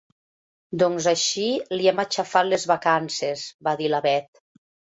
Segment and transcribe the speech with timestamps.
[0.83, 1.45] Doncs així
[1.75, 4.45] li hem aixafat les vacances —va dir la Bet.